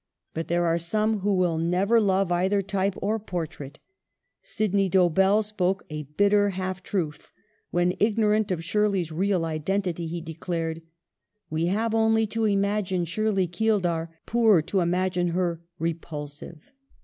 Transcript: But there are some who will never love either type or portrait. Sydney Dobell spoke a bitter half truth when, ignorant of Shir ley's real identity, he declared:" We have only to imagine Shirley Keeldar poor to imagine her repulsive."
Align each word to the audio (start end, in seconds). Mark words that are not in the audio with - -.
But 0.33 0.47
there 0.47 0.65
are 0.65 0.79
some 0.79 1.19
who 1.19 1.35
will 1.37 1.59
never 1.59 2.01
love 2.01 2.31
either 2.31 2.63
type 2.63 2.95
or 3.03 3.19
portrait. 3.19 3.77
Sydney 4.41 4.89
Dobell 4.89 5.43
spoke 5.43 5.83
a 5.91 6.07
bitter 6.17 6.49
half 6.49 6.81
truth 6.81 7.31
when, 7.69 7.93
ignorant 7.99 8.49
of 8.49 8.63
Shir 8.63 8.89
ley's 8.89 9.11
real 9.11 9.45
identity, 9.45 10.07
he 10.07 10.19
declared:" 10.19 10.81
We 11.51 11.67
have 11.67 11.93
only 11.93 12.25
to 12.25 12.45
imagine 12.45 13.05
Shirley 13.05 13.47
Keeldar 13.47 14.09
poor 14.25 14.63
to 14.63 14.79
imagine 14.79 15.27
her 15.37 15.61
repulsive." 15.77 16.71